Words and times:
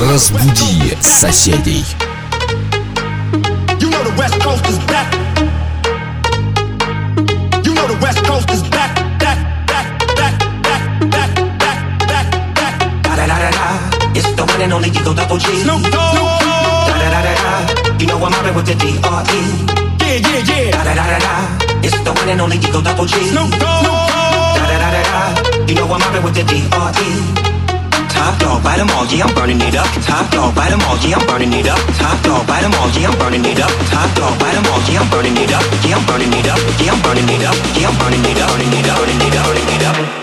Разбуди 0.00 0.96
соседей. 1.02 1.84
You 3.78 3.90
know. 3.90 4.00
You 14.80 14.92
know 15.04 15.12
Double 15.14 15.36
G. 15.38 15.44
Snoop 15.62 15.82
Dogg. 15.82 15.92
Da 15.92 16.98
da 16.98 17.10
da 17.10 17.20
da 17.22 17.34
da. 17.42 17.52
You 17.98 18.06
know 18.06 18.16
I'm 18.16 18.30
mobbing 18.32 18.54
with 18.54 18.66
the 18.66 18.74
D.R.E. 18.74 19.40
Yeah, 20.00 20.16
yeah, 20.16 20.42
yeah. 20.48 20.70
Da 20.70 20.82
da 20.82 20.94
da 20.94 21.04
da 21.06 21.18
da. 21.18 21.32
It's 21.82 21.98
the 22.00 22.12
one 22.12 22.28
and 22.28 22.40
only 22.40 22.56
Eagle 22.56 22.80
Double 22.80 23.04
G. 23.06 23.12
Snoop 23.28 23.50
Dogg. 23.58 23.84
Da 23.84 24.66
da 24.66 24.78
da 24.78 24.90
da 24.90 25.02
da. 25.02 25.22
You 25.68 25.74
know 25.74 25.84
I'm 25.84 26.00
mobbing 26.00 26.22
with 26.24 26.34
the 26.34 26.42
D.R.E. 26.44 27.39
Top 28.20 28.38
dog, 28.38 28.62
bite 28.62 28.78
'em 28.78 28.90
all, 28.90 29.06
yeah, 29.06 29.24
I'm 29.24 29.34
burning 29.34 29.62
it 29.62 29.74
up. 29.74 29.88
Top 30.04 30.30
dog, 30.30 30.54
bite 30.54 30.70
'em 30.70 30.82
all, 30.88 30.98
yeah, 30.98 31.16
I'm 31.16 31.26
burning 31.26 31.54
it 31.54 31.66
up. 31.66 31.80
Top 31.96 32.20
dog, 32.22 32.46
bite 32.46 32.62
'em 32.62 32.74
all, 32.74 32.90
yeah, 32.90 33.08
I'm 33.08 33.18
burning 33.18 33.46
it 33.46 33.58
up. 33.58 33.72
Top 33.90 34.14
dog, 34.14 34.38
bite 34.38 34.56
'em 34.56 34.66
all, 34.70 34.82
yeah, 34.92 35.00
I'm 35.00 35.08
burning 35.08 35.38
it 35.38 35.50
up. 35.50 35.64
Yeah, 35.88 35.96
I'm 35.96 36.04
burning 36.04 36.34
it 36.34 36.46
up. 36.46 36.60
Yeah, 36.84 36.92
I'm 36.92 37.00
burning 37.00 37.30
it 37.30 37.44
up. 37.48 37.56
Yeah, 37.80 37.88
I'm 37.88 37.96
burning 37.96 38.24
it 38.30 38.38
up. 38.42 38.50
Burning 38.52 38.74
it 38.76 38.88
up. 38.90 38.98
Burning 38.98 39.22
it 39.22 39.36
up. 39.36 39.46
Burning 39.46 39.68
it 39.74 39.84
up. 39.86 40.19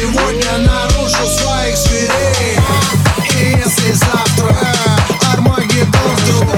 Сегодня 0.00 0.58
наружу 0.58 1.26
своих 1.26 1.76
зверей. 1.76 2.58
И 3.38 3.56
если 3.58 3.92
завтра 3.92 4.56
Армагеддон 5.32 6.16
вдруг 6.16 6.48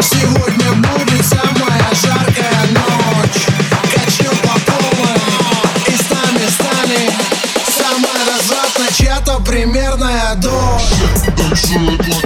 Сегодня 0.00 0.72
будет 0.72 1.24
самая 1.24 1.88
жаркая 1.94 2.62
ночь. 2.72 3.46
Качел 3.94 4.32
по 4.42 4.58
полной 4.70 5.16
и 5.86 5.96
с 5.96 6.10
нами 6.10 6.48
станет 6.48 7.12
Самая 7.76 8.22
развратная 8.26 8.92
чья-то 8.92 9.40
примерная 9.40 10.34
дочь 10.36 12.17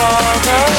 father 0.00 0.69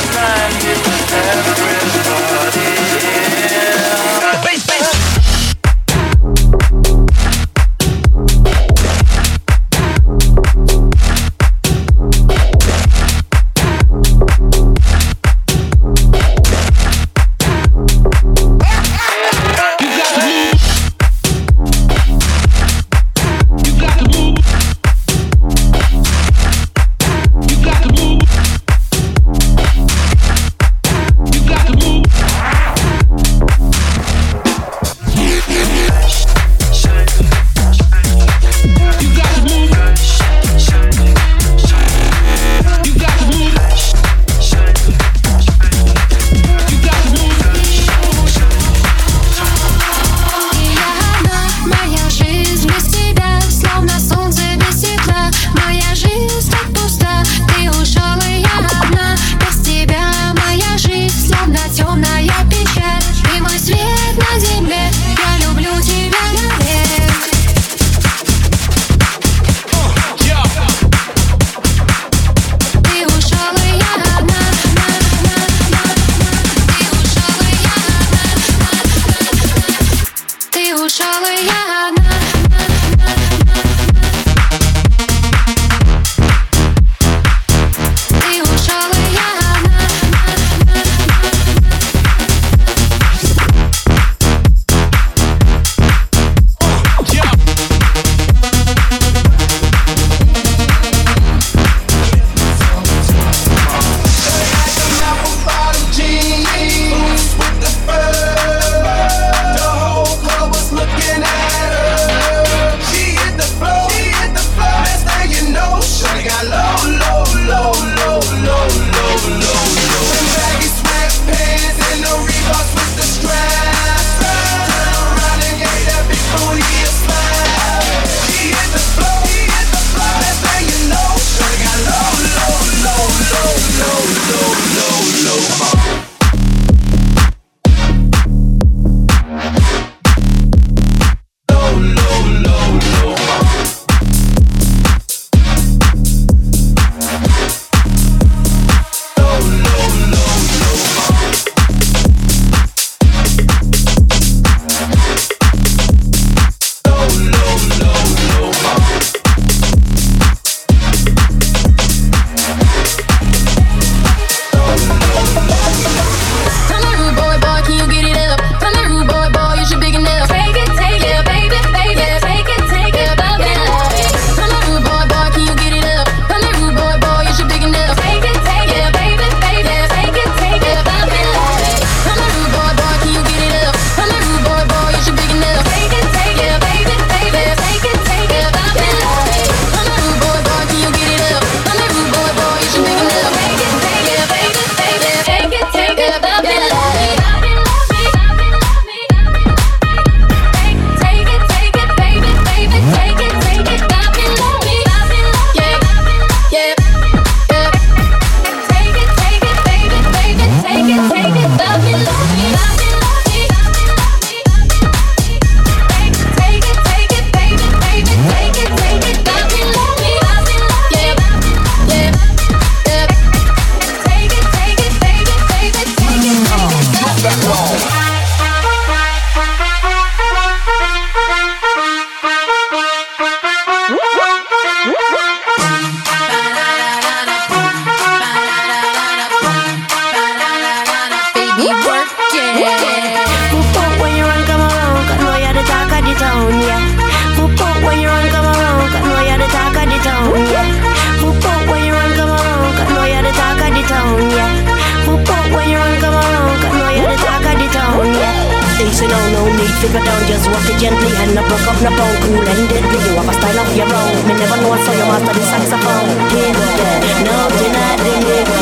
so 259.02 259.08
no, 259.10 259.20
no 259.34 259.42
need 259.58 259.74
Figure 259.82 260.04
down, 260.04 260.22
just 260.30 260.46
walk 260.50 260.68
it 260.70 260.78
gently 260.78 261.12
And 261.18 261.38
I 261.38 261.42
broke 261.48 261.66
up, 261.66 261.78
no 261.82 261.90
bone, 261.98 262.18
cool 262.22 262.46
and 262.46 262.70
deadly 262.70 263.00
You 263.02 263.18
have 263.18 263.30
a 263.30 263.34
style 263.34 263.60
of 263.60 263.70
your 263.74 263.90
own. 263.90 264.14
Me 264.28 264.34
never 264.38 264.58
know, 264.62 264.78
so 264.78 264.92
you 264.94 265.06
master 265.10 265.34
the 265.34 265.44
saxophone. 265.50 266.10
Hit 266.30 266.54
that, 266.54 267.02
no 267.26 267.36
deny 267.58 267.98
the 267.98 268.14
nigga. 268.22 268.58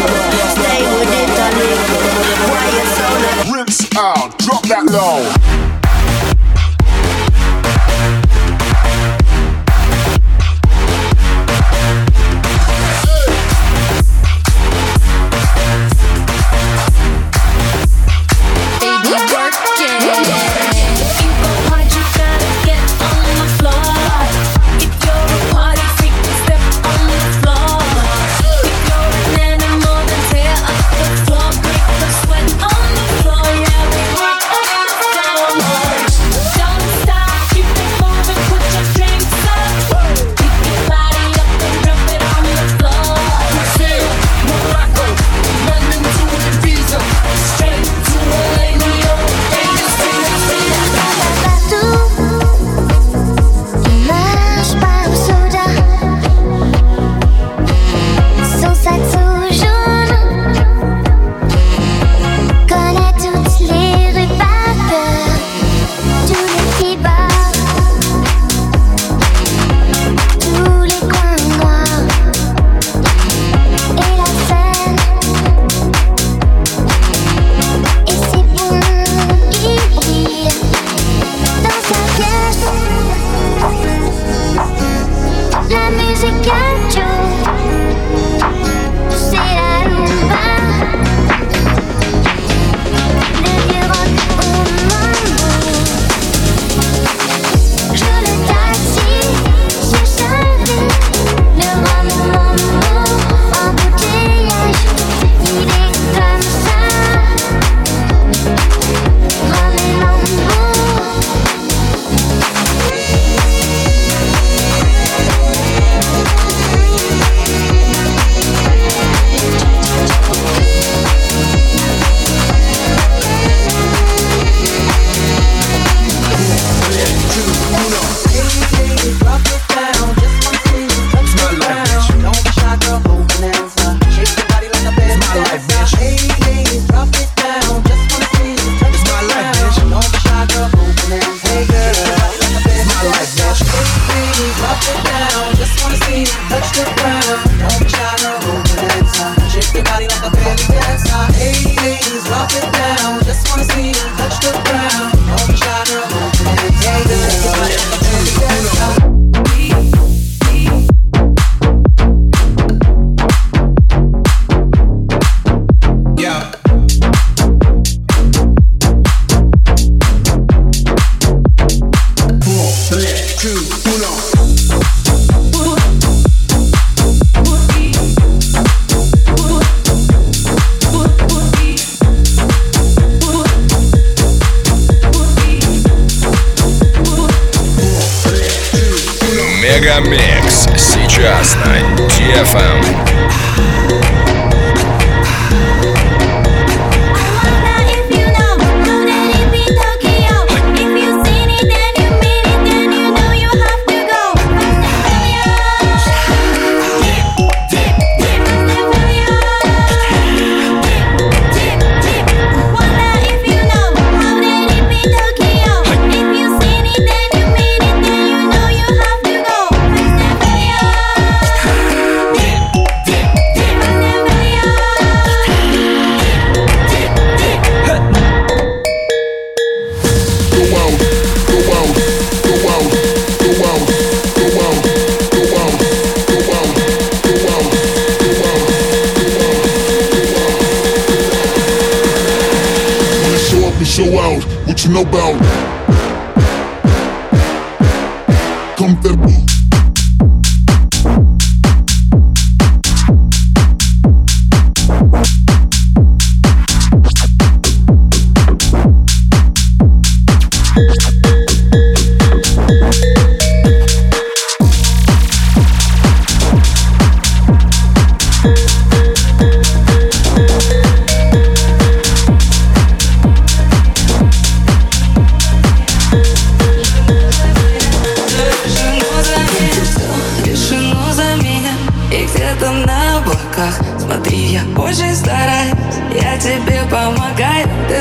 Stay 0.56 0.82
with 0.88 1.12
it, 1.12 1.30
a 1.36 1.48
nigga 1.60 2.00
Why 2.48 2.68
you 2.72 2.86
so 2.96 3.08
Rinse 3.52 3.84
out, 3.98 4.38
drop 4.40 4.64
that 4.68 4.86
low. 4.88 5.79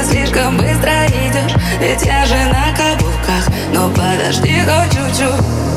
слишком 0.09 0.57
быстро 0.57 1.07
идешь. 1.07 1.55
Ведь 1.81 2.05
я 2.05 2.25
же 2.27 2.35
на 2.35 2.77
каблуках 2.77 3.49
Но 3.73 3.89
подожди 3.91 4.61
хоть 4.61 4.93
чуть-чуть. 4.93 5.68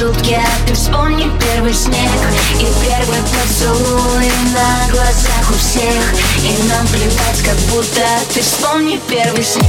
шутки, 0.00 0.32
а 0.32 0.66
ты 0.66 0.72
вспомни 0.72 1.30
первый 1.38 1.74
снег 1.74 2.10
И 2.58 2.66
первый 2.82 3.20
поцелуй 3.22 4.30
на 4.54 4.90
глазах 4.90 5.50
у 5.50 5.54
всех. 5.54 6.02
И 6.42 6.68
нам 6.68 6.86
плевать, 6.88 7.42
как 7.44 7.56
будто 7.70 8.00
ты 8.32 8.40
вспомни 8.40 8.98
первый 9.08 9.44
снег 9.44 9.66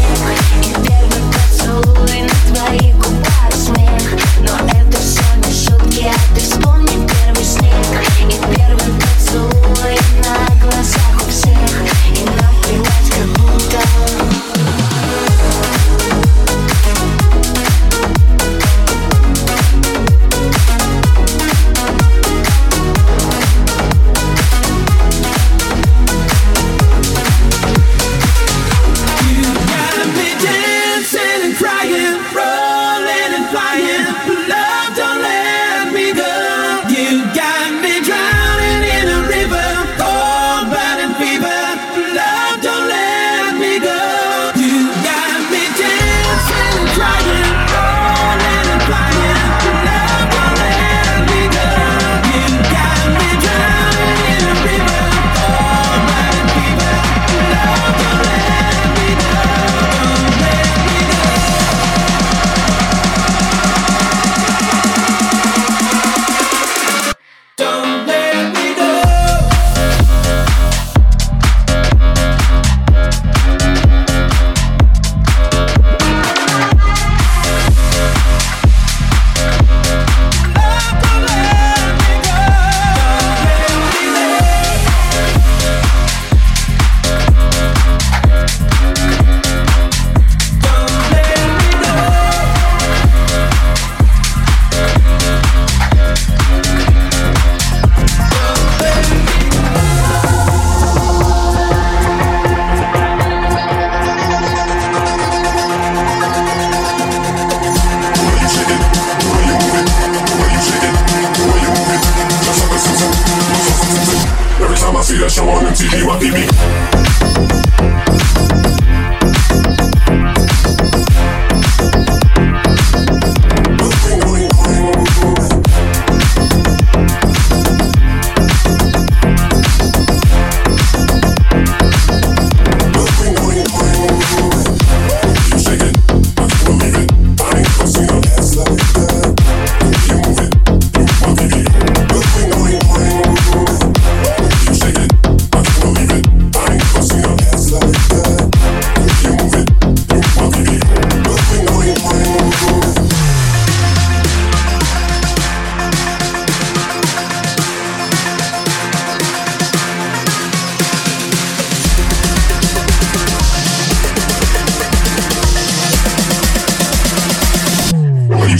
И 0.63 0.73
первый 0.73 1.21
поцелуй 1.33 2.21
на 2.21 2.55
твоих 2.55 2.95
губах 2.95 3.51
смех. 3.53 4.01
Но 4.39 4.55
это 4.67 4.97
все 5.01 5.21
не 5.45 5.53
шутки, 5.53 6.05
а 6.07 6.35
ты 6.35 6.41
вспомни 6.41 7.07
первый 7.07 7.45
снег 7.45 7.73
И 8.21 8.55
первый 8.55 8.93
поцелуй 9.01 9.97
на 10.23 10.55
глазах 10.63 11.27
у 11.27 11.29
всех. 11.29 12.10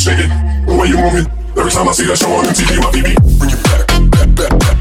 shaking. 0.01 0.29
The 0.65 0.75
way 0.75 0.87
you 0.87 0.97
move. 0.97 1.27
Every 1.57 1.71
time 1.71 1.87
I 1.87 1.91
see 1.91 2.05
that 2.07 2.17
show 2.17 2.31
on 2.33 2.45
MTV, 2.45 2.79
my 2.81 2.89
TV. 2.89 3.13
Bring 3.37 3.51
it 3.51 3.63
back, 3.63 4.35
back, 4.35 4.49
back, 4.49 4.59
back. 4.59 4.80